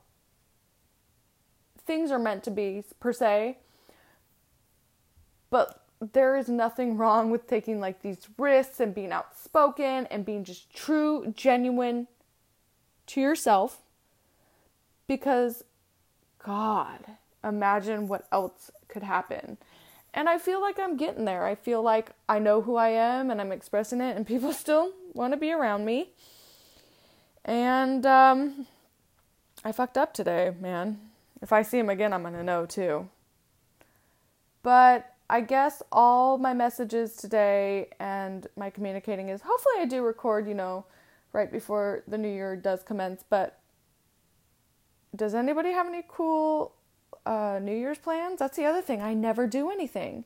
things 1.85 2.13
are 2.13 2.19
meant 2.19 2.45
to 2.45 2.51
be 2.53 2.85
per 3.01 3.13
se, 3.13 3.59
but 5.51 5.85
there 6.01 6.37
is 6.37 6.49
nothing 6.49 6.97
wrong 6.97 7.31
with 7.31 7.47
taking 7.47 7.79
like 7.81 8.03
these 8.03 8.29
risks 8.39 8.81
and 8.81 8.95
being 8.95 9.13
outspoken 9.13 10.07
and 10.07 10.25
being 10.25 10.45
just 10.45 10.75
true, 10.75 11.33
genuine 11.37 12.07
to 13.07 13.21
yourself 13.21 13.79
because 15.07 15.65
God, 16.39 17.05
imagine 17.45 18.09
what 18.09 18.27
else 18.33 18.71
could 18.89 19.03
happen. 19.03 19.59
And 20.15 20.29
I 20.29 20.39
feel 20.39 20.61
like 20.61 20.79
I'm 20.79 20.97
getting 20.97 21.25
there. 21.25 21.45
I 21.45 21.55
feel 21.55 21.83
like 21.83 22.11
I 22.29 22.39
know 22.39 22.63
who 22.63 22.77
I 22.77 22.89
am 22.89 23.31
and 23.31 23.41
I'm 23.41 23.53
expressing 23.53 24.01
it, 24.01 24.17
and 24.17 24.27
people 24.27 24.53
still 24.55 24.93
want 25.13 25.33
to 25.33 25.37
be 25.37 25.53
around 25.53 25.85
me. 25.85 26.11
And 27.45 28.05
um, 28.07 28.67
I 29.65 29.73
fucked 29.73 29.99
up 29.99 30.15
today, 30.15 30.53
man. 30.61 30.99
If 31.43 31.53
I 31.53 31.63
see 31.63 31.79
him 31.79 31.89
again, 31.89 32.13
I'm 32.13 32.23
going 32.23 32.35
to 32.35 32.43
know 32.43 32.67
too. 32.67 33.09
But 34.63 35.10
I 35.31 35.43
guess 35.43 35.81
all 35.93 36.39
my 36.39 36.53
messages 36.53 37.15
today 37.15 37.91
and 38.01 38.49
my 38.57 38.69
communicating 38.69 39.29
is 39.29 39.43
hopefully 39.43 39.77
I 39.79 39.85
do 39.85 40.03
record, 40.03 40.49
you 40.49 40.55
know, 40.55 40.87
right 41.33 41.51
before 41.51 42.03
the 42.09 42.19
new 42.19 42.29
year 42.29 42.57
does 42.57 42.83
commence. 42.83 43.23
But 43.31 43.61
does 45.15 45.37
anybody 45.37 45.71
have 45.71 45.87
any 45.87 46.03
cool 46.09 46.75
uh, 47.25 47.61
New 47.63 47.77
Year's 47.77 47.99
plans? 47.99 48.41
That's 48.41 48.57
the 48.57 48.65
other 48.65 48.83
thing. 48.83 49.01
I 49.03 49.15
never 49.15 49.47
do 49.47 49.71
anything. 49.71 50.25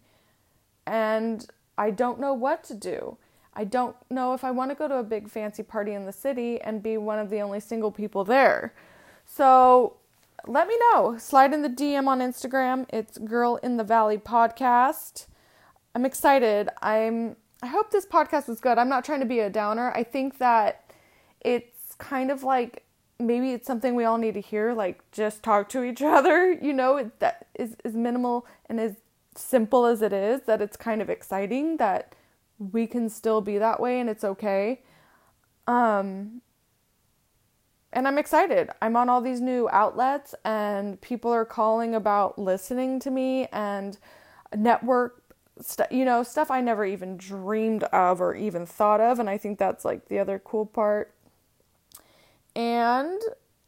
And 0.86 1.46
I 1.76 1.90
don't 1.90 2.18
know 2.18 2.32
what 2.32 2.64
to 2.64 2.74
do. 2.74 3.18
I 3.52 3.64
don't 3.64 3.96
know 4.10 4.32
if 4.32 4.42
I 4.42 4.52
want 4.52 4.70
to 4.70 4.74
go 4.74 4.88
to 4.88 4.96
a 4.96 5.02
big 5.04 5.28
fancy 5.28 5.62
party 5.62 5.92
in 5.92 6.06
the 6.06 6.12
city 6.12 6.62
and 6.62 6.82
be 6.82 6.96
one 6.96 7.18
of 7.18 7.28
the 7.28 7.40
only 7.40 7.60
single 7.60 7.92
people 7.92 8.24
there. 8.24 8.72
So 9.26 9.96
let 10.46 10.68
me 10.68 10.76
know. 10.92 11.16
Slide 11.18 11.52
in 11.52 11.62
the 11.62 11.68
DM 11.68 12.06
on 12.06 12.20
Instagram. 12.20 12.86
It's 12.90 13.18
Girl 13.18 13.56
in 13.56 13.76
the 13.76 13.84
Valley 13.84 14.18
podcast. 14.18 15.26
I'm 15.94 16.04
excited. 16.04 16.68
I'm 16.82 17.36
I 17.62 17.66
hope 17.68 17.90
this 17.90 18.04
podcast 18.04 18.48
was 18.48 18.60
good. 18.60 18.76
I'm 18.76 18.90
not 18.90 19.04
trying 19.04 19.20
to 19.20 19.26
be 19.26 19.40
a 19.40 19.48
downer. 19.48 19.90
I 19.94 20.02
think 20.02 20.38
that 20.38 20.90
it's 21.40 21.94
kind 21.96 22.30
of 22.30 22.42
like 22.42 22.84
maybe 23.18 23.52
it's 23.52 23.66
something 23.66 23.94
we 23.94 24.04
all 24.04 24.18
need 24.18 24.34
to 24.34 24.40
hear 24.40 24.74
like 24.74 25.00
just 25.12 25.42
talk 25.42 25.68
to 25.68 25.84
each 25.84 26.02
other 26.02 26.52
you 26.52 26.72
know 26.72 26.96
it, 26.96 27.20
that 27.20 27.46
is 27.54 27.76
as 27.84 27.94
minimal 27.94 28.46
and 28.66 28.80
as 28.80 28.94
simple 29.36 29.86
as 29.86 30.02
it 30.02 30.12
is 30.12 30.42
that 30.42 30.60
it's 30.60 30.76
kind 30.76 31.00
of 31.00 31.08
exciting 31.08 31.76
that 31.76 32.14
we 32.58 32.86
can 32.86 33.08
still 33.08 33.40
be 33.40 33.56
that 33.58 33.80
way 33.80 34.00
and 34.00 34.10
it's 34.10 34.24
okay 34.24 34.80
um 35.66 36.40
and 37.94 38.06
I'm 38.08 38.18
excited. 38.18 38.70
I'm 38.82 38.96
on 38.96 39.08
all 39.08 39.20
these 39.20 39.40
new 39.40 39.68
outlets 39.70 40.34
and 40.44 41.00
people 41.00 41.30
are 41.32 41.44
calling 41.44 41.94
about 41.94 42.38
listening 42.38 43.00
to 43.00 43.10
me 43.10 43.46
and 43.52 43.96
network 44.54 45.22
stuff, 45.60 45.86
you 45.90 46.04
know, 46.04 46.22
stuff 46.22 46.50
I 46.50 46.60
never 46.60 46.84
even 46.84 47.16
dreamed 47.16 47.84
of 47.84 48.20
or 48.20 48.34
even 48.34 48.66
thought 48.66 49.00
of. 49.00 49.20
And 49.20 49.30
I 49.30 49.38
think 49.38 49.58
that's 49.58 49.84
like 49.84 50.08
the 50.08 50.18
other 50.18 50.38
cool 50.38 50.66
part. 50.66 51.14
And 52.56 53.20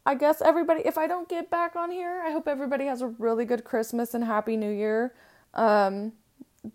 I 0.05 0.15
guess 0.15 0.41
everybody, 0.41 0.81
if 0.85 0.97
I 0.97 1.07
don't 1.07 1.27
get 1.27 1.49
back 1.49 1.75
on 1.75 1.91
here, 1.91 2.21
I 2.25 2.31
hope 2.31 2.47
everybody 2.47 2.85
has 2.85 3.01
a 3.01 3.07
really 3.07 3.45
good 3.45 3.63
Christmas 3.63 4.13
and 4.13 4.23
Happy 4.23 4.57
New 4.57 4.71
Year. 4.71 5.13
Um, 5.53 6.13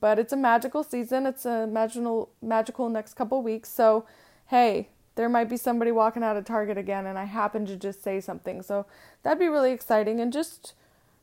but 0.01 0.19
it's 0.19 0.33
a 0.33 0.37
magical 0.37 0.83
season. 0.83 1.27
It's 1.27 1.45
a 1.45 1.67
magical, 1.67 2.31
magical 2.41 2.89
next 2.89 3.15
couple 3.15 3.43
weeks. 3.43 3.69
So, 3.69 4.07
hey, 4.47 4.89
there 5.15 5.29
might 5.29 5.49
be 5.49 5.57
somebody 5.57 5.93
walking 5.93 6.23
out 6.23 6.37
of 6.37 6.45
Target 6.45 6.79
again, 6.79 7.07
and 7.07 7.19
I 7.19 7.25
happen 7.25 7.67
to 7.67 7.77
just 7.77 8.03
say 8.03 8.21
something. 8.21 8.63
So 8.63 8.87
that'd 9.23 9.39
be 9.39 9.49
really 9.49 9.73
exciting. 9.73 10.21
And 10.21 10.33
just 10.33 10.75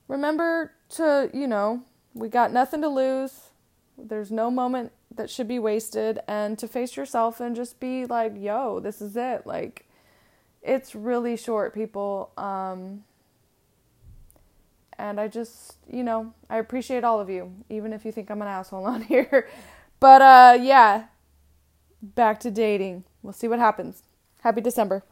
remember 0.07 0.73
to, 0.89 1.29
you 1.33 1.47
know, 1.47 1.83
we 2.13 2.29
got 2.29 2.51
nothing 2.53 2.81
to 2.81 2.89
lose. 2.89 3.49
There's 3.97 4.31
no 4.31 4.51
moment 4.51 4.91
that 5.13 5.29
should 5.29 5.47
be 5.47 5.59
wasted, 5.59 6.19
and 6.27 6.57
to 6.59 6.67
face 6.67 6.95
yourself 6.95 7.39
and 7.39 7.55
just 7.55 7.79
be 7.79 8.05
like, 8.05 8.33
yo, 8.37 8.79
this 8.79 9.01
is 9.01 9.17
it. 9.17 9.45
Like, 9.45 9.87
it's 10.61 10.93
really 10.93 11.35
short, 11.35 11.73
people. 11.73 12.31
Um, 12.37 13.03
and 14.97 15.19
I 15.19 15.27
just, 15.27 15.77
you 15.91 16.03
know, 16.03 16.33
I 16.49 16.57
appreciate 16.57 17.03
all 17.03 17.19
of 17.19 17.29
you, 17.29 17.51
even 17.69 17.93
if 17.93 18.05
you 18.05 18.11
think 18.11 18.29
I'm 18.29 18.41
an 18.41 18.47
asshole 18.47 18.85
on 18.85 19.01
here. 19.01 19.47
But 19.99 20.21
uh, 20.21 20.57
yeah, 20.61 21.05
back 22.01 22.39
to 22.41 22.51
dating. 22.51 23.03
We'll 23.21 23.33
see 23.33 23.47
what 23.47 23.59
happens. 23.59 24.03
Happy 24.41 24.61
December. 24.61 25.03